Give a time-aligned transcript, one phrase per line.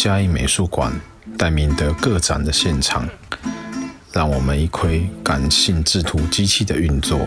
[0.00, 0.92] 嘉义美术馆
[1.36, 3.08] 戴明德个展的现场，
[4.12, 7.26] 让我们一窥感性制图机器的运作。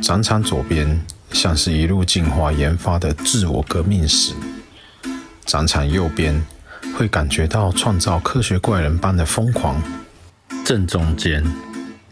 [0.00, 4.32] 展场左边像是一路进化研发的自我革命史，
[5.44, 6.42] 展场右边
[6.96, 9.82] 会感觉到创造科学怪人般的疯狂。
[10.64, 11.44] 正中间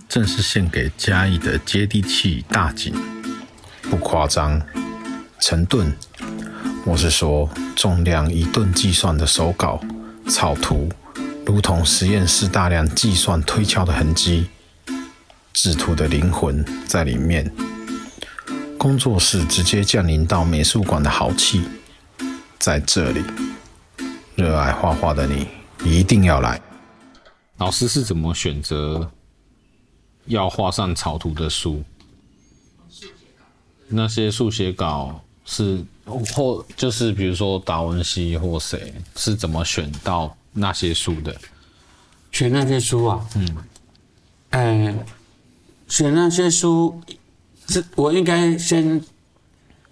[0.07, 2.93] 正是献给嘉义的接地气大景，
[3.85, 4.61] 不夸张，
[5.41, 5.97] 成吨。
[6.87, 9.79] 我是说，重量一顿计算的手稿、
[10.29, 10.89] 草图，
[11.45, 14.49] 如同实验室大量计算推敲的痕迹，
[15.53, 17.53] 制图的灵魂在里面。
[18.79, 21.63] 工作室直接降临到美术馆的豪气，
[22.59, 23.23] 在这里，
[24.35, 25.47] 热爱画画的你
[25.85, 26.61] 一定要来。
[27.59, 29.11] 老师是怎么选择
[30.25, 31.85] 要画上草图的书？
[33.89, 35.85] 那些速写稿是？
[36.35, 41.33] 或就是比如说达文西或谁是怎么选到那些书的？
[42.33, 43.25] 选那些书啊？
[43.37, 43.57] 嗯，
[44.49, 45.07] 哎、欸，
[45.87, 47.01] 选那些书，
[47.69, 49.01] 是我应该先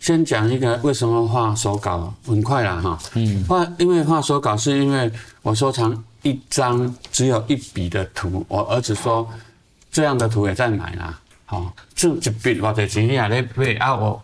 [0.01, 2.99] 先讲一个为什么画手稿很快啦哈。
[3.15, 5.09] 嗯，画因为画手稿是因为
[5.43, 9.29] 我收藏一张只有一笔的图，我儿子说
[9.93, 11.17] 这样的图也在买啦。
[11.45, 14.21] 好，这一笔我的钱你还在背啊我。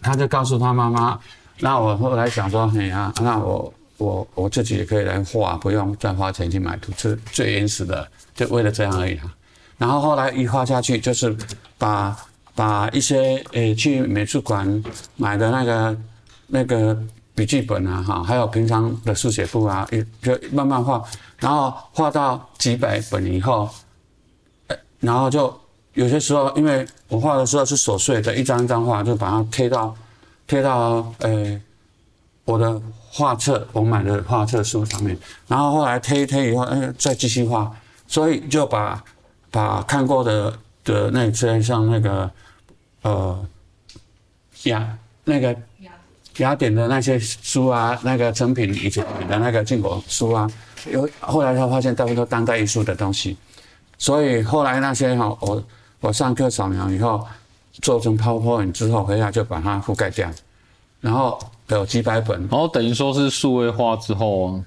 [0.00, 1.18] 他就告诉他妈妈，
[1.60, 9.34] 那我后来想说，哎呀，那我我我自己也可以来画，不用再花钱去买图，是最原始的，就为了这样而已啊。
[9.76, 11.36] 然后后来一画下去，就是
[11.76, 12.16] 把
[12.54, 14.82] 把一些诶、去美术馆
[15.16, 15.96] 买的那个
[16.46, 16.96] 那个
[17.34, 21.02] 笔记本啊，哈，还有平常的速写簿啊，也就慢慢画，
[21.38, 23.68] 然后画到几百本以后，
[24.68, 25.52] 呃然后就。
[25.98, 29.92] 有些时候，因为我画的时候是琐碎的，一张一张画，就把它贴到
[30.46, 31.60] 贴到呃、
[32.44, 35.18] 我的画册，我买的画册书上面。
[35.48, 37.74] 然后后来贴一贴以后，哎、再继续画，
[38.06, 39.02] 所以就把
[39.50, 42.30] 把看过的的那些像那个
[43.02, 43.44] 呃
[44.62, 45.56] 雅那个
[46.36, 50.48] 雅典的那些书啊，那个成品以前的那个进口书啊，
[50.92, 53.36] 有后来才发现大部分都当代艺术的东西，
[53.98, 55.60] 所以后来那些哈我。
[56.00, 57.26] 我上课扫描以后，
[57.82, 60.30] 做成 PowerPoint 之后，回来就把它覆盖掉，
[61.00, 61.38] 然后
[61.68, 62.40] 有几百本。
[62.42, 64.62] 然后等于说是数位化之后，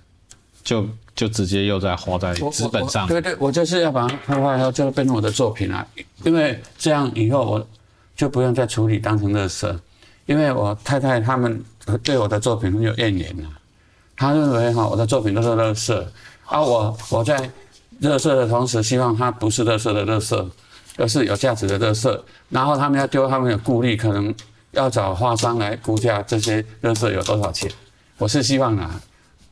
[0.64, 3.08] 就就直接又在画在纸本上。
[3.08, 5.88] 对对，我就是要把它破坏以后，就变成我的作品了。
[6.24, 7.68] 因为这样以后我
[8.16, 9.76] 就不用再处理当成垃圾，
[10.26, 11.64] 因为我太太他们
[12.04, 13.50] 对我的作品很有怨言了，
[14.16, 16.06] 他认为哈我的作品都是垃圾，
[16.46, 17.40] 啊我我在
[18.02, 20.50] 垃圾的同时，希望它不是垃圾的垃圾。
[20.98, 24.34] 而是有价值的垃圾，然后他们要丢，他们的顾虑，可能
[24.72, 27.72] 要找画商来估价这些垃圾有多少钱。
[28.18, 29.02] 我是希望啊，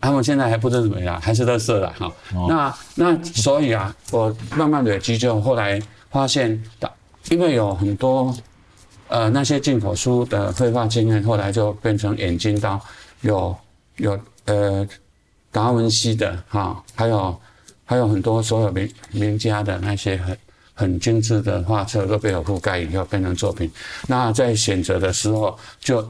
[0.01, 2.11] 他们现在还不认为啊，还是垃圾了哈。
[2.35, 6.61] 哦、那那所以啊，我慢慢累积，就后来发现，
[7.29, 8.35] 因为有很多
[9.07, 12.79] 呃那些进口书的绘画经验，后来就变成眼睛到
[13.21, 13.55] 有
[13.95, 14.87] 有呃
[15.51, 17.39] 达文西的哈，还有
[17.85, 20.37] 还有很多所有名名家的那些很。
[20.79, 23.69] 很精致的画册都被我覆盖以后变成作品。
[24.07, 26.09] 那在选择的时候，就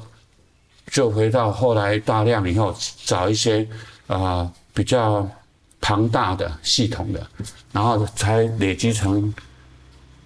[0.92, 3.68] 就回到后来大量以后找一些
[4.06, 5.28] 啊、呃、比较
[5.82, 7.28] 庞大的系统的，
[7.72, 9.34] 然后才累积成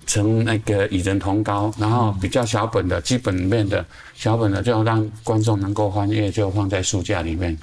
[0.06, 1.74] 成那个与人同高。
[1.78, 7.58] 然后比较小本的基本面的小本的，就让观众能够翻阅，就放在书架里面。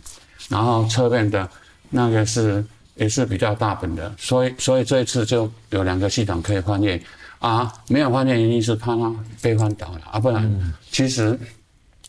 [0.48, 1.47] 然后侧面的
[1.91, 2.65] 那个是。
[3.00, 7.00] 也是比较大本的，所以所以这一次就有两个系统可以翻页
[7.38, 9.10] 啊，没有翻页原因是怕它
[9.41, 11.38] 被翻倒了啊，不然其实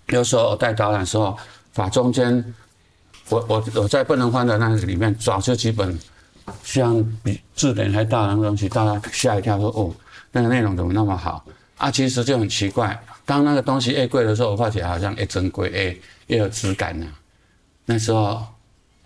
[0.08, 1.38] 有时候我带导览的时候，
[1.74, 2.44] 把中间
[3.30, 5.98] 我我我在不能翻的那个里面找出几本
[6.62, 9.96] 像比字典还大的东西，大家吓一跳说哦，
[10.34, 11.46] 那个内容怎么那么好
[11.78, 11.90] 啊？
[11.90, 15.98] 其实就很奇怪，当那个东西越贵的时候，我发觉好像越珍贵，越
[16.28, 17.16] 越有质感呢、啊。
[17.86, 18.46] 那时候。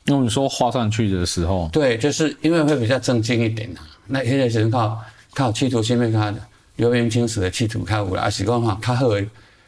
[0.07, 3.81] 那你说画上去的时候，对，就是因为会比较正经一点呐。
[4.05, 5.01] 那有些人靠
[5.33, 6.35] 靠企图心，面看
[6.75, 9.25] 留名青史的企图开悟了，还是讲哈，较好的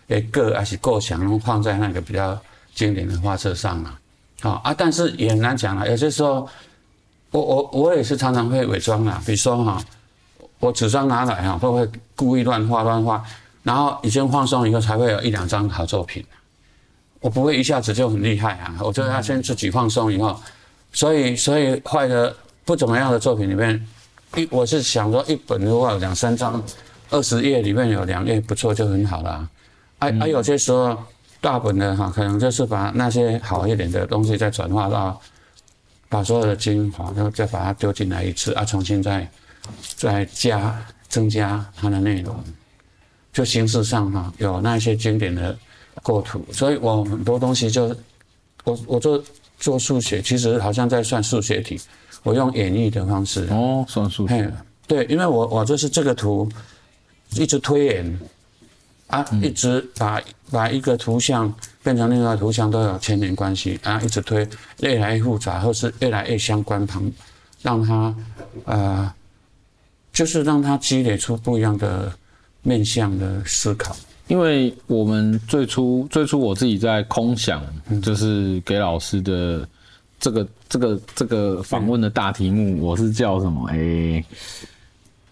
[0.09, 2.39] 诶个还是构想放在那个比较
[2.75, 3.99] 经典的画册上了。
[4.41, 5.89] 好啊，但是也很难讲了。
[5.89, 6.47] 有些时候，
[7.31, 9.83] 我我我也是常常会伪装啦，比如说哈，
[10.59, 13.23] 我纸张拿来哈，会不会故意乱画乱画，
[13.63, 16.23] 然后已经放松以后，才会有一两张好作品。
[17.19, 20.39] 我不会一下子就很厉害啊，我就要先自己放松以后，
[20.91, 23.87] 所以所以坏的不怎么样的作品里面，
[24.35, 26.61] 一我是想说一本的话两三张，
[27.09, 29.49] 二十页里面有两页不错就很好了啊，
[29.99, 30.97] 啊，啊有些时候
[31.41, 35.19] 大本的哈，可能就是把那些好一点的东西再转化到，
[36.09, 39.27] 把所有的精华，然后再把它丢进来一次啊，重新再
[39.95, 40.79] 再加
[41.09, 42.35] 增加它的内容，
[43.33, 45.57] 就形式上哈有那些经典的
[46.01, 47.95] 构图，所以我很多东西就
[48.63, 49.23] 我我做
[49.59, 51.79] 做数学，其实好像在算数学题，
[52.23, 54.53] 我用演绎的方式哦，算数学，
[54.87, 56.49] 对，因为我我就是这个图
[57.31, 58.19] 一直推演。
[59.07, 60.21] 啊，一直把
[60.51, 64.45] 把一个图像变成另外一个图像都有牵连关系，啊，一直推
[64.81, 67.09] 越来越复杂，或是越来越相关旁，
[67.61, 68.13] 让它
[68.65, 69.13] 呃，
[70.11, 72.11] 就是让它积累出不一样的
[72.63, 73.95] 面向的思考。
[74.27, 77.63] 因为我们最初最初我自己在空想，
[78.01, 79.67] 就是给老师的
[80.19, 83.67] 这个这个这个访问的大题目，我是叫什么？
[83.69, 84.25] 哎、欸、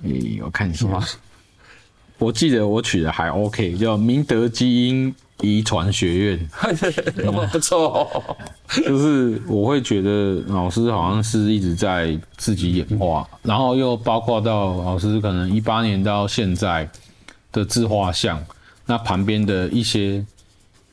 [0.04, 0.88] 哎、欸，我看一下。
[2.18, 6.50] 我记得我取的还 OK，叫明德基因遗传学院，
[7.52, 8.38] 不错、哦。
[8.88, 16.90] 就是我会觉得老师好像是一直在自己演化，然后又包括到老师可能一八年到现在
[17.52, 18.42] 的自画像，
[18.86, 20.24] 那旁边的一些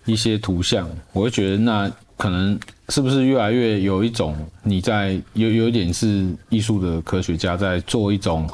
[0.05, 1.91] 一些图像，我会觉得那。
[2.19, 2.57] 可能
[2.91, 8.49] 是不是越来越有一种你在有有一点是艺术的科学家在做一种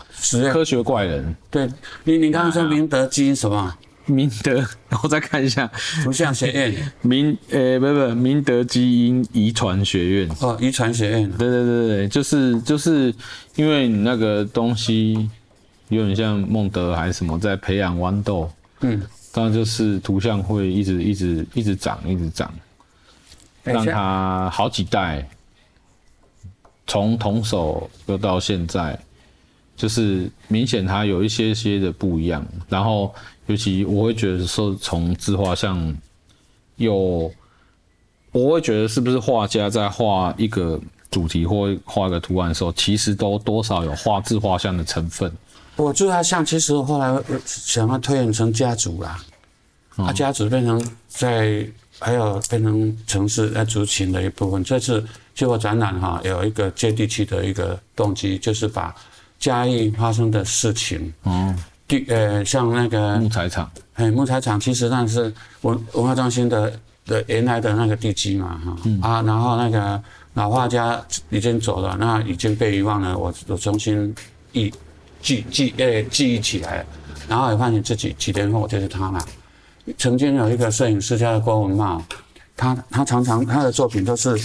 [0.51, 1.37] 科学怪人？
[1.51, 1.69] 对，
[2.05, 3.75] 你你刚刚说明德基因什么？
[4.07, 4.65] 明德，
[5.03, 5.71] 我再看一下
[6.03, 6.93] 图像学院。
[7.03, 10.31] 明呃、欸，不不，明德基因遗传学院。
[10.41, 11.31] 哦，遗传学院。
[11.33, 13.15] 对对对对，就是就是
[13.57, 15.29] 因为你那个东西
[15.91, 18.51] 有点像孟德还是什么在培养豌豆，
[18.81, 19.03] 嗯，
[19.39, 22.53] 当然就是图像会一直一直一直长一直长。
[23.63, 25.29] 让它好几代，
[26.89, 28.99] 从童手又到现在，
[29.77, 32.45] 就是明显它有一些些的不一样。
[32.69, 33.15] 然后，
[33.47, 35.97] 尤其我会觉得说，从自画像
[36.77, 37.31] 有，
[38.33, 40.81] 我会觉得是不是画家在画一个
[41.11, 45.31] 主题或画一个图案的时候，其实都多少有画自画像的成分。
[45.77, 49.23] 我自画像其实后来想要推演成家族啦，
[49.99, 51.67] 啊，家族变成在。
[52.01, 54.63] 还有变成城市在族群的一部分。
[54.63, 55.05] 这次
[55.35, 58.95] 就我展览哈，有一个接地气的一个动机，就是把
[59.41, 61.53] 嘉义发生的事情，哦，
[61.89, 66.73] 地呃，像那个木材厂，哎，木材厂其实那是文文化中心的
[67.05, 70.01] 的原来的那个地基嘛，哈、嗯，啊，然后那个
[70.35, 74.15] 老画家已经走了，那已经被遗忘了，我我重新
[74.53, 74.73] 忆
[75.21, 76.87] 记记呃记忆起来了，
[77.29, 79.19] 然后也发现自己几年后就是他了。
[79.97, 82.03] 曾经有一个摄影师叫郭文茂，
[82.57, 84.37] 他他常常他的作品都是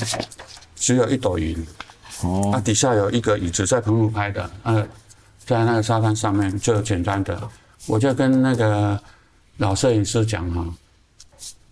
[0.76, 1.58] 只有一朵云，
[2.22, 4.88] 哦，他底下有一个椅子在澎湖拍的，呃，
[5.46, 7.50] 在那个沙滩上面就简单的，
[7.88, 9.00] 我就跟那个
[9.58, 10.66] 老摄影师讲哈，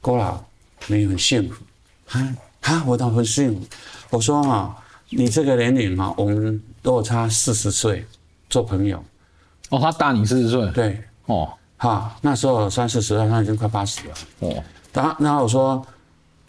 [0.02, 0.44] 郭老，
[0.88, 1.56] 你很幸福，
[2.10, 3.68] 啊啊，我倒很幸福，
[4.10, 4.76] 我说哈，
[5.10, 8.06] 你这个年龄哈，我们都差四十岁，
[8.50, 9.04] 做朋友，
[9.70, 11.54] 哦，他大你四十岁，对，哦。
[11.82, 14.14] 哈，那时候三四十岁，他已经快八十了。
[14.42, 15.84] 哦，然然后我说，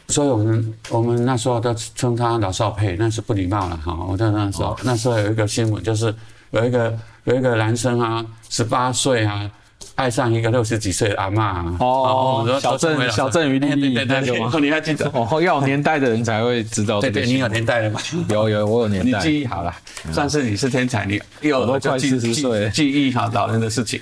[0.08, 3.96] 所以我们我们那时候都称他老少配，那是不礼貌了哈。
[4.06, 6.14] 我在那时候，哦、那时候有一个新闻，就是
[6.50, 9.50] 有一个有一个男生啊，十八岁啊，
[9.94, 11.76] 爱上一个六十几岁的阿嬷啊。
[11.80, 14.52] 哦，哦小镇小镇与莉莉那个吗？
[14.60, 15.10] 你还记得？
[15.14, 17.14] 哦，要有年代的人才会知道这个。
[17.14, 17.98] 对对，你有年代的吗？
[18.28, 19.16] 有有，我有年代。
[19.16, 19.74] 你记忆好了，
[20.12, 23.98] 算是你是天才，你有都快四十岁，记忆好老人的事情。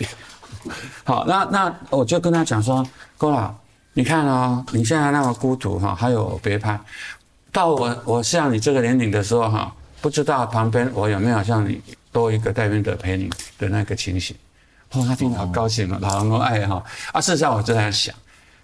[1.04, 2.86] 好，那那我就跟他讲说，
[3.16, 3.54] 郭老，
[3.94, 6.78] 你看哦，你现在那么孤独哈，还有别拍。
[7.52, 11.80] 到我我像你这个年龄的时候哈，不知道旁边我有没有像你
[12.12, 14.36] 多一个代表者陪你的那个情形。
[14.92, 16.82] 哦，他听了好高兴啊，老人都爱哈。
[17.12, 18.14] 啊，事实上我就在想，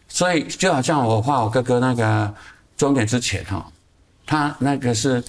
[0.08, 2.32] 所以就好像我画我哥哥那个
[2.76, 3.66] 终点之前哈，
[4.26, 5.22] 他那个是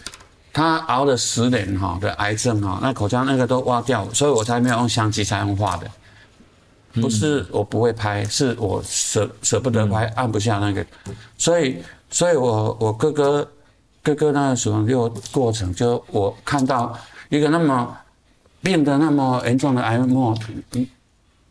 [0.52, 5.90] 他熬了十年哈的癌症哈，那口腔那个都挖掉，所以我才没有用相机才用画的。
[7.02, 10.86] 不是我不会拍，是我舍舍不得拍，按不下那个，
[11.38, 11.78] 所以，
[12.10, 13.48] 所以我我哥哥
[14.04, 16.98] 哥哥那个时候就过程，就我看到
[17.30, 17.98] 一个那么
[18.62, 20.38] 病得那么严重的癌末，
[20.74, 20.88] 嗯，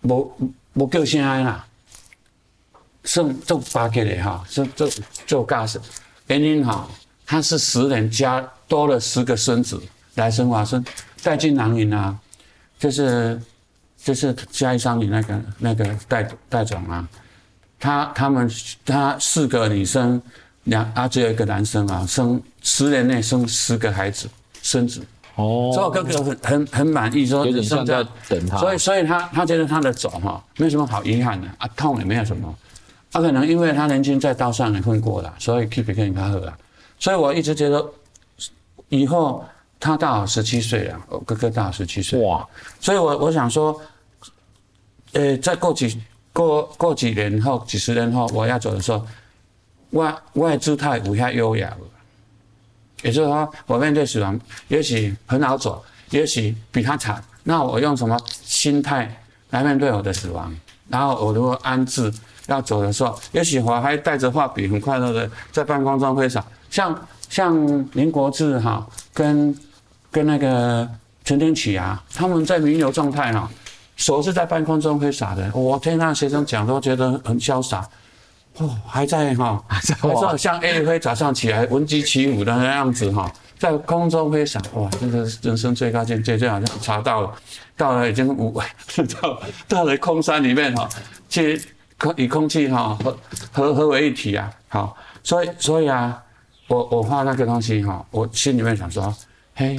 [0.02, 0.32] 无
[0.74, 1.66] 无够心安啦，
[3.04, 4.88] 剩做八个的哈，做做
[5.26, 5.80] 做驾驶，
[6.26, 6.88] 原因哈，
[7.24, 9.80] 他是十人加多了十个孙子
[10.14, 10.84] 来生娃孙，
[11.22, 12.16] 带进囊云啊，
[12.78, 13.40] 就是。
[14.06, 17.08] 就是嘉义商旅那个那个戴戴总啊，
[17.80, 18.48] 他他们
[18.84, 20.22] 他四个女生，
[20.62, 24.28] 两啊只有一个男生啊，生十年内生十个孩子
[24.62, 25.00] 孙子
[25.34, 32.54] 哦，所以我哥哥很很很满意，说有点在等他，所以所以他他觉得他的走哈没什么好遗憾的啊，痛也没有什么
[33.10, 36.56] 他、啊、可能因为他年轻在道上也混过了，所以 keep 跟他喝了。
[37.00, 37.84] 所以我一直觉得，
[38.88, 39.44] 以后
[39.80, 42.20] 他大我十七岁了，我哥哥大我十七岁。
[42.22, 42.46] 哇！
[42.80, 43.78] 所以我我想说，
[45.16, 45.98] 呃，再过几
[46.30, 49.06] 过过几年后，几十年后我要走的时候，
[49.88, 51.78] 我我的姿态有遐优雅了。
[53.02, 57.22] 也就是说，我面对死亡，也许很好走，也许比他惨。
[57.44, 60.54] 那我用什么心态来面对我的死亡？
[60.88, 62.12] 然后我如果安置
[62.46, 66.44] 要走的时候，也许我还带着画笔，很快乐的在半空中挥洒。
[66.68, 69.56] 像像林国志哈，跟
[70.10, 70.86] 跟那个
[71.24, 73.50] 陈天启啊，他们在弥留状态哈，
[73.96, 75.50] 手是在半空中挥洒的。
[75.52, 77.88] 我听那学生讲，都觉得很潇洒。
[78.58, 84.58] 哦，还在哈，还在像叶飞早上起来闻鸡起舞的那样子哈，在空中挥洒。
[84.72, 87.34] 哇，真的是人生最高境界，就好像查到了，
[87.76, 88.58] 到了已经无，
[89.20, 90.88] 到到了空山里面哈，
[91.28, 91.60] 去
[91.98, 93.18] 空与空气哈合
[93.52, 94.50] 合合为一体啊。
[94.68, 96.22] 好，所以所以啊，
[96.66, 99.14] 我我画那个东西哈，我心里面想说，
[99.54, 99.78] 嘿，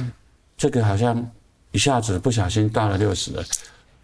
[0.56, 1.28] 这个好像
[1.72, 3.42] 一下子不小心到了六十了，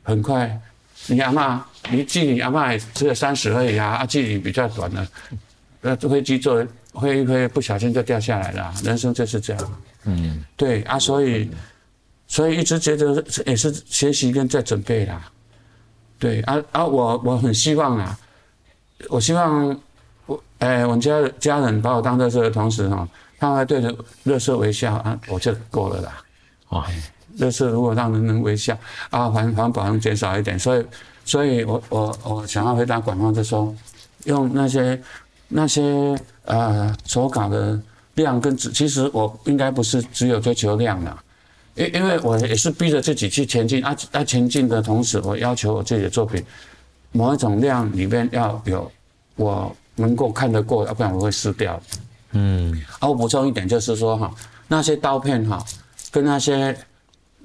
[0.04, 0.60] 很快。
[1.06, 5.06] 你阿嬷，你距离阿嬷只有三十而已啊，啊，距离比较短了，
[5.82, 6.66] 那飞机坐
[6.98, 8.72] 飞一飞，不小心就掉下来了。
[8.82, 11.50] 人生就是这样，嗯，对啊，所以，
[12.26, 15.30] 所以一直觉得也是学习跟在准备啦，
[16.18, 18.18] 对啊啊，我我很希望啊，
[19.10, 19.78] 我希望
[20.24, 23.06] 我哎、我家家人把我当垃圾的同时哈，
[23.38, 26.22] 他们还对着乐色微笑啊，我就够了啦，
[26.68, 26.82] 哦。
[27.36, 28.78] 就是如果让人能微笑
[29.10, 30.84] 啊，环环保能减少一点，所以，
[31.24, 33.74] 所以我我我想要回答管方，就说
[34.24, 35.02] 用那些
[35.48, 37.80] 那些呃手稿的
[38.14, 41.16] 量跟质，其实我应该不是只有追求量的，
[41.74, 46.40] 因因为我也是逼着自己去前进啊，在前进的同时，我要求我自己的作品
[47.10, 48.88] 某一种量里面要有
[49.34, 51.80] 我能够看得过，要不然我会撕掉。
[52.30, 54.32] 嗯，啊，我补充一点就是说哈，
[54.68, 55.64] 那些刀片哈，
[56.12, 56.76] 跟那些。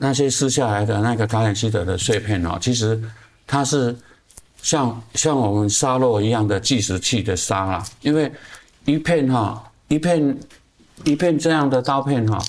[0.02, 2.98] 那些撕下来的那个卡坦西德的碎片哦，其实
[3.46, 3.94] 它是
[4.62, 8.32] 像像我们沙漏一样的计时器的沙啦，因为
[8.86, 10.38] 一片哈一片
[11.04, 12.42] 一片这样的刀片哈，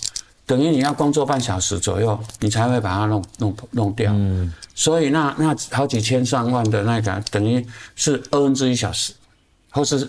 [0.47, 4.13] 等于你要工作半小时左右，你才会把它弄弄弄掉。
[4.15, 7.67] 嗯，所以那那好几千上万的那个等于
[7.97, 9.13] 是二分之一小时，
[9.71, 10.09] 或是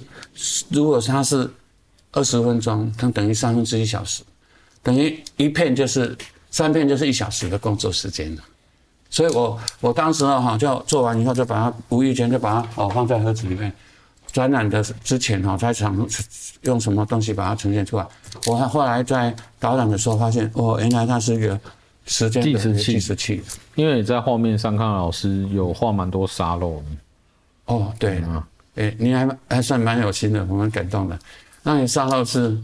[0.70, 1.50] 如果它是
[2.12, 4.22] 二十分钟，它等于三分之一小时，
[4.84, 6.16] 等于一片就是。
[6.52, 8.44] 三片就是一小时的工作时间了，
[9.10, 13.72] 所以我我当时哈就做完以后就把它无意间就把它哦放在盒子里面，
[14.32, 15.96] 展览的之前哈在想
[16.64, 18.06] 用什么东西把它呈现出来。
[18.46, 21.60] 我还后来在导览的时候发现哦，原来它是一个
[22.06, 23.42] 时间计时器，计时器。
[23.76, 26.84] 因为你在画面上看老师有画蛮多沙漏。
[27.66, 31.18] 哦，对啊，哎、欸，你还还算蛮有心的，我蛮感动的。
[31.64, 32.58] 那你沙漏是？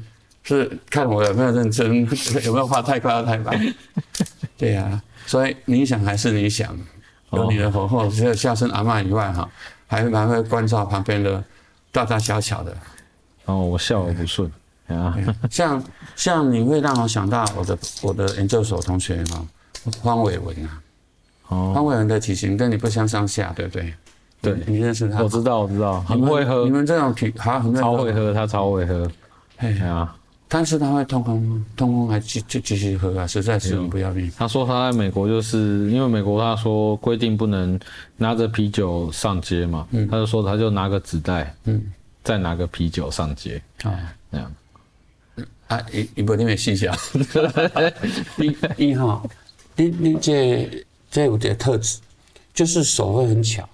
[0.56, 2.08] 是看我有没有认真，
[2.46, 3.75] 有没有画太快太慢？
[4.58, 6.77] 对呀、啊，所以你想还是你想，
[7.32, 9.48] 有你的火候，除了孝顺阿嬷以外，哈，
[9.88, 11.44] 还蛮会关照旁边的
[11.92, 12.75] 大大小小的。
[13.46, 14.50] 哦，我笑而不顺
[14.88, 15.16] 啊。
[15.51, 15.84] 像
[16.16, 19.46] 像你会让我想到我的我的研究所同学哈，
[20.01, 20.82] 方伟文啊。
[21.50, 21.72] 哦。
[21.75, 23.94] 方伟文的体型跟你不相上下，对不对？
[24.42, 25.22] 对，你认识他？
[25.24, 26.63] 我知道，我知道，很会喝。
[26.63, 29.12] 你们这种体好，很超会喝，他超会喝。
[29.58, 30.13] 哎呀。
[30.50, 34.32] 但是他会通风，通风还继继继续喝啊，实在是很不要命。
[34.38, 37.77] 他说他在美国就是因为美国他说规定不能
[38.16, 41.92] 拿着啤酒上街嘛，嗯，他就说他就拿个纸袋，嗯，
[42.24, 44.51] 再拿个啤酒上街，啊，那样，
[45.68, 46.96] 啊，一一波你没细想，
[48.38, 49.22] 你你哈，
[49.75, 52.00] 你你这这有点特质，
[52.54, 53.68] 就是手会很巧，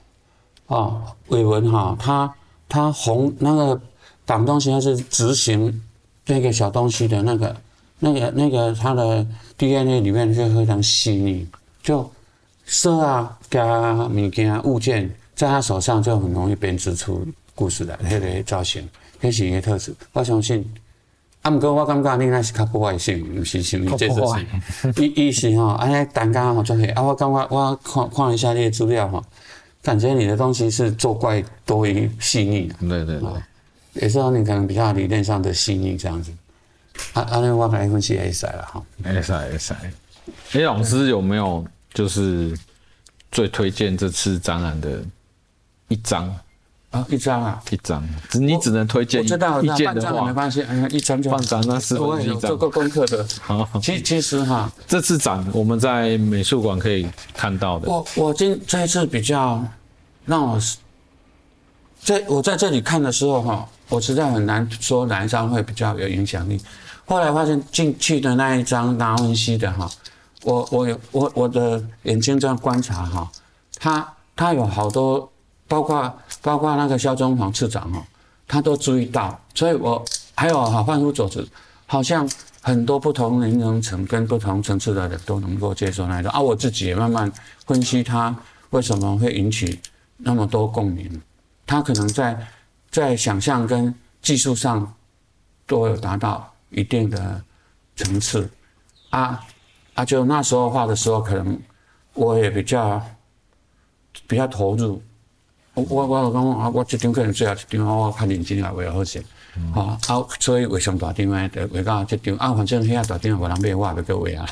[0.66, 2.34] 啊，伟文哈，他
[2.68, 3.80] 他红那个
[4.26, 5.80] 挡东西他是直行。
[6.26, 7.56] 这个小东西的那个、
[8.00, 9.26] 那个、那个，它的
[9.58, 11.46] DNA 里面就非常细腻，
[11.82, 12.10] 就
[12.66, 17.26] 色啊加物件物件，在他手上就很容易编织出
[17.56, 18.88] 故事来，那个造型，
[19.20, 19.94] 那是一个特质。
[20.14, 20.66] 我相信，
[21.42, 24.16] 啊，不过我感觉你那是较破坏性，不 是什么这个
[24.94, 26.88] 是，意意思吼，安尼单刚吼就可以。
[26.92, 29.24] 啊，我感觉我看看一下那些资料吼，
[29.82, 32.72] 感觉你的东西是作怪多于细腻。
[32.80, 33.30] 对对对。
[33.94, 36.32] 也是说你可能比较理念上的细腻这样子，
[37.14, 39.76] 啊啊，那我来分析 A 赛了哈，A 赛 A 赛，
[40.54, 42.58] 哎，老师有没有就是
[43.32, 45.04] 最推荐这次展览的
[45.88, 46.28] 一张
[46.92, 47.06] 啊？
[47.10, 47.62] 一张啊？
[47.72, 53.26] 一张，只你只能推荐一件的话，没关系，哎，一张就放展那是我有做过功课的。
[53.42, 57.90] 好，其其实哈，这次展我们在美术馆可以看到的。
[57.90, 59.64] 我我今这一次比较
[60.26, 60.60] 让我
[62.00, 66.60] 在我在这里看的时候哈，我实在很难说哪一张会比较有影响力。
[67.06, 69.88] 后来发现进去的那一张达文西的哈，
[70.42, 73.32] 我我有我我的眼睛这样观察哈，
[73.78, 75.32] 他他有好多，
[75.68, 78.04] 包括包括那个萧宗煌次长哈，
[78.48, 81.48] 他都注意到，所以我还有哈换书佐子，
[81.86, 82.28] 好像
[82.64, 86.32] 很多不同年龄层跟不同层次的人都能够接受那一张。
[86.34, 87.32] 啊，我自己也慢慢
[87.68, 88.36] 分析他
[88.72, 89.80] 为什么会引起
[90.18, 91.22] 那么多共鸣，
[91.68, 92.36] 他可能在
[92.94, 94.94] 在想象跟技术上
[95.68, 96.50] 都有达到。
[96.76, 97.40] 一定的
[97.96, 98.50] 层次，
[99.12, 99.40] 啊
[99.94, 101.62] 啊，就那时候画的时候，可能
[102.16, 103.00] 我也比较
[104.28, 105.00] 比较投入。
[105.76, 109.24] 我我我讲啊，我这张可能最后一张我较认真来画好些，
[109.72, 114.50] 好啊，所以画上大张诶，就画到这张啊，反正遐大张无人买，我就搁画啊。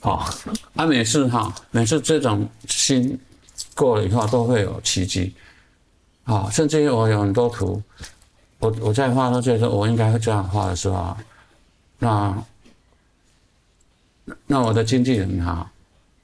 [0.00, 0.30] 好，
[0.74, 3.20] 啊，每次哈，每次这种心
[3.74, 5.34] 过了以后，都会有奇迹。
[6.28, 7.82] 好，甚至于我有很多图，
[8.58, 11.16] 我我在画到这时候，我应该会这样画的时候。
[11.98, 12.44] 那
[14.46, 15.72] 那我的经纪人哈，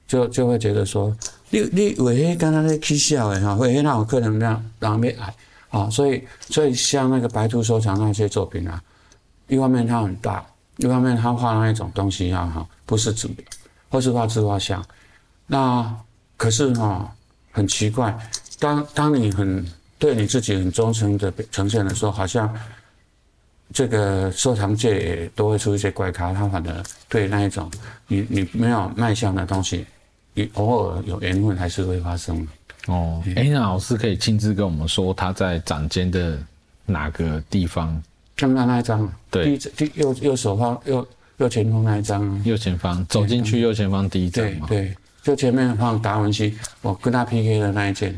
[0.07, 1.11] 就就会觉得说，
[1.49, 5.33] 你你为什么刚刚在起笑的哈，为什么让我客人那样让没爱
[5.71, 5.89] 啊？
[5.89, 8.79] 所以所以像那个白兔收藏那些作品啊，
[9.47, 10.45] 一方面它很大，
[10.77, 13.27] 一方面他画那一种东西啊哈，不是纸，
[13.89, 14.85] 或是画自画像。
[15.47, 15.97] 那
[16.37, 17.11] 可是哈，
[17.51, 18.15] 很奇怪，
[18.59, 19.65] 当当你很
[19.97, 22.53] 对你自己很忠诚的呈现的时候，好像。
[23.73, 27.69] 这个收藏界也都会出一些怪咖，他反而对那一种
[28.07, 29.83] 你你没有卖相的东西，
[30.35, 32.47] 你偶尔有缘分还是会发生。
[32.85, 36.37] 哦，哎、欸，那老师可以亲自跟我们说他在展间的
[36.85, 38.01] 哪个地方？
[38.37, 41.05] 看到那一张，对，第右右手方右
[41.37, 48.15] 右前方那一张，右前方走进去右前方第一张对，对，就前面放达文西，我跟他 PK 的那一件。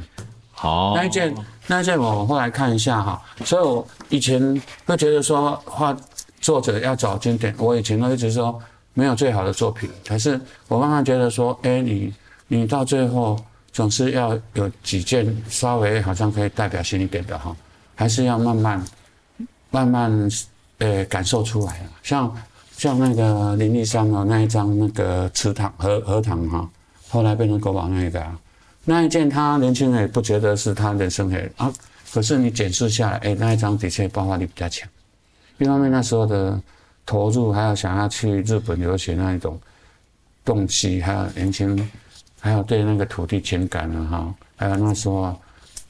[0.52, 1.34] 好，那一件，
[1.70, 4.40] 那一件我后来看一下哈，所以我以前
[4.86, 5.96] 会觉得说画
[6.40, 8.58] 作者要找经典，我以前都一直说
[8.94, 12.14] 没有最好的作品，可是我慢慢觉得说，哎，你
[12.48, 13.38] 你到最后
[13.74, 17.54] 总是要有几件稍微好像可以代表性一点的哈，
[17.96, 18.86] 还是要慢慢
[19.70, 20.30] 慢慢
[20.78, 22.34] 呃感受出来，像
[22.78, 26.70] 像那个林立山的那一张那个池塘荷荷塘哈，
[27.10, 28.26] 后来变成国宝那个。
[28.90, 31.70] 那一件他年轻人也不觉得是他人生黑啊，
[32.14, 34.88] 可是你检视下来，哎，那一张的确爆发力比较强。
[35.58, 36.58] 一方面那时候的
[37.06, 39.60] 投入，还有想要去日本留学那一种
[40.46, 41.92] 动机，还有年轻，
[42.40, 45.38] 还有对那个土地情感啊，哈，还有那时候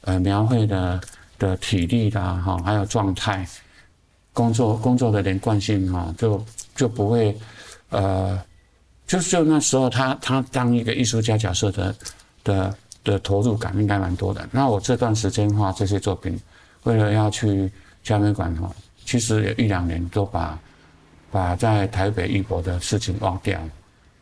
[0.00, 1.00] 呃描绘的
[1.38, 3.46] 的体力的哈，还有状态，
[4.32, 7.38] 工作工作的连贯性哈，就就不会
[7.90, 8.36] 呃，
[9.06, 11.94] 就就那时候他他当一个艺术家角色的
[12.42, 12.74] 的。
[13.04, 14.46] 的投入感应该蛮多的。
[14.52, 16.38] 那我这段时间画这些作品，
[16.82, 17.70] 为了要去
[18.02, 18.70] 嘉美馆哈，
[19.04, 20.58] 其实有一两年都把
[21.30, 23.58] 把在台北艺博的事情忘掉。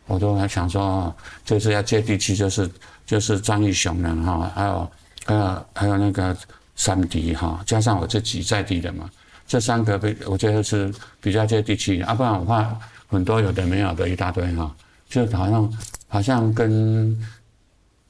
[0.07, 2.71] 我都还想说，就是要接地气，就是
[3.05, 4.91] 就是张艺雄呢哈，还有
[5.25, 6.37] 还有还有那个
[6.77, 9.11] 三迪哈，加上我自己在地的嘛，
[9.49, 12.01] 这三个比我觉得是比较接地气。
[12.03, 14.73] 啊，不然我画很多有的没有的一大堆哈，
[15.09, 17.19] 就好像好像跟。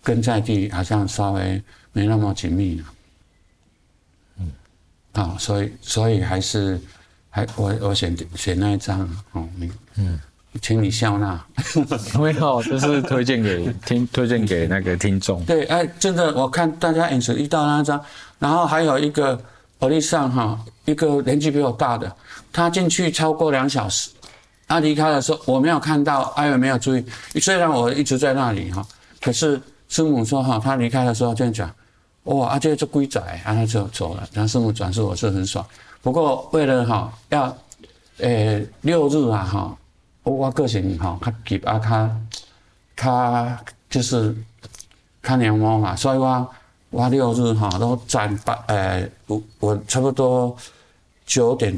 [0.06, 2.84] 跟在地好像稍微没那么紧密了，
[4.38, 4.52] 嗯，
[5.12, 6.80] 好，所以所以还是
[7.28, 9.00] 还我我选选那一张
[9.32, 9.48] 哦，
[9.96, 10.20] 嗯，
[10.62, 11.44] 请你笑纳，
[12.20, 15.44] 没有，就是推荐给听， 推荐给那个听众。
[15.44, 18.00] 对，哎，真的，我看大家眼神一到那张，
[18.38, 19.36] 然后还有一个
[19.80, 22.14] 欧丽上哈，一个年纪比我大的，
[22.52, 24.10] 他进去超过两小时，
[24.68, 27.04] 他离开的时候我没有看到，哎，我没有注意，
[27.40, 28.86] 虽然我一直在那里哈，
[29.20, 29.60] 可是。
[29.88, 31.70] 师母说：“哈，他离开的时候这样讲，
[32.24, 34.28] 哇，啊，这这龟仔，啊，他就走了。
[34.32, 35.64] 然后师母转述我是很爽。
[36.02, 37.44] 不过为了哈要，
[38.18, 39.78] 诶、欸、六日啊哈，
[40.24, 42.20] 我个性哈较急啊，他
[42.96, 44.36] 他就是
[45.22, 46.48] 看年猫嘛，所以我
[46.90, 50.56] 我六日哈都站班，诶，我我差不多
[51.24, 51.76] 九点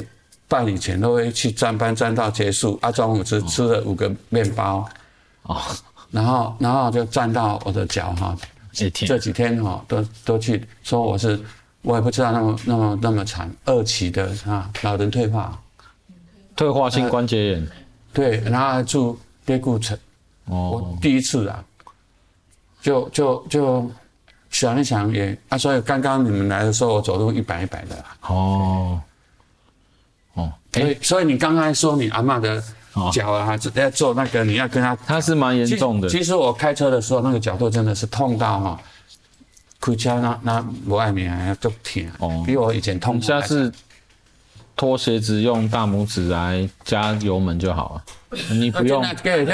[0.48, 2.78] 半以前都会去站班，站到结束。
[2.80, 4.88] 啊，中午只吃了五个面包。
[5.42, 5.60] 哦。”
[6.10, 8.34] 然后，然后就站到我的脚哈，
[8.72, 11.38] 这几天哈都都去说我是，
[11.82, 15.60] 我也不知道那么那么那么惨，二期的啊，老人退化，
[16.56, 17.68] 退化性关节炎，呃、
[18.14, 19.98] 对，然后还住类固醇，
[20.46, 21.62] 哦，我第一次啊，
[22.80, 23.90] 就就就
[24.48, 28.98] 想一想也啊，所以刚刚你们来的时候，我走路一摆一摆的，哦，
[30.32, 32.64] 哦，所以所以你刚才说你阿嬷的。
[33.12, 36.08] 脚啊，还是要做那个，你要跟他，他是蛮严重的。
[36.08, 38.80] 其实我开车的时候，那个角度真的是痛到哈，
[39.80, 43.20] 开车那那不爱命还要足疼哦，比我以前痛。
[43.20, 43.72] 下次
[44.76, 49.04] 脱鞋子用大拇指来加油门就好了，你不用，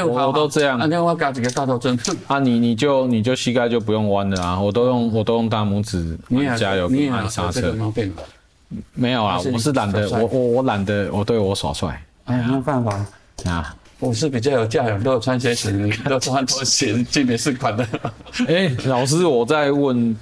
[0.07, 0.78] 我我都这样。
[0.88, 1.98] 那我搞几个大头针。
[2.26, 6.18] 啊，你你就你就膝盖就不用弯了啊，我都用我都用大拇指
[6.59, 7.74] 加油按刹车。
[8.92, 12.02] 没有啊，我是懒得，我我我懒得，我对我耍帅。
[12.24, 13.07] 哎呀，没办法
[13.44, 13.75] 啊。
[14.01, 17.88] 我是比较有教养，都有穿鞋子，你都穿拖鞋，进美术馆的。
[18.49, 20.14] 哎，老师，我在问，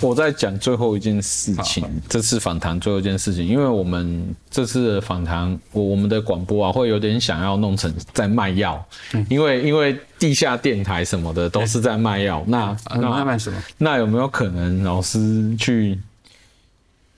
[0.00, 8.84] 我在讲最后一件事情，这次访谈最后一件事情，因为我们这次的访谈，我我们的广播啊，会有点想要弄成在卖药，
[9.28, 13.62] 因为因为地下电台什么的都是在卖药，那那卖什么？
[13.78, 15.96] 那有没有可能老师去？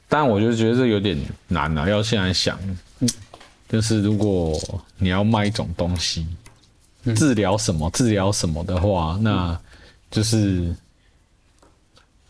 [0.07, 1.17] 但我就觉得这有点
[1.49, 2.59] 难啊，要现在想。
[3.69, 4.61] 就是如果
[4.99, 6.27] 你要卖一种东西，
[7.17, 9.59] 治疗什么治疗什么的话，那
[10.11, 10.75] 就是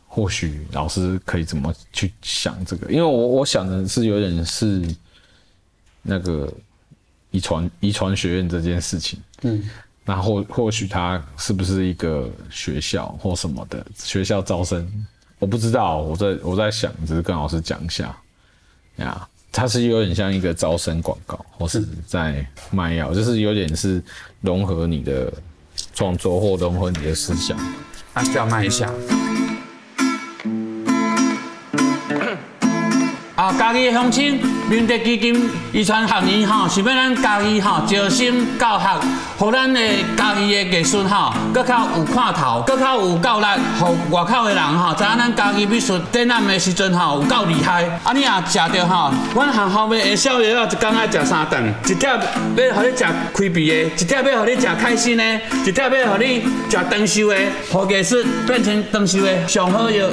[0.06, 2.90] 或许老师可以怎么去想这个？
[2.90, 4.82] 因为我我想的是有点是
[6.02, 6.52] 那个
[7.30, 9.68] 遗传遗传学院这件事情，嗯，
[10.04, 15.06] 那或或许他是不是一个学校或什么的学校招生，
[15.38, 18.16] 我不知道，我在我在想，只是跟老师讲一下
[18.96, 19.28] 呀。
[19.56, 24.02] 它是有点像一个招生广告，或是在卖药，就是有点是
[24.40, 25.32] 融合你的
[25.94, 27.56] 创作或融合你的思想，
[28.12, 28.92] 还是要卖一下。
[33.36, 39.00] 啊，家己的乡亲，明德基金遗传学院吼，想要咱家己吼招生教学，
[39.36, 39.80] 互咱的
[40.16, 43.46] 家己的艺术吼，搁较有看头，搁较有够力，
[43.78, 47.84] 互外口的人吼，知影咱家己美术展览的时阵吼有够厉害。
[48.02, 57.36] 啊，你也食着吼，阮学校的宵夜，一工爱食三顿，一碟要互你食开胃的，一碟要互你食开心的，一碟要互你食长寿的，
[57.70, 60.06] 好艺术变成长寿的上好药。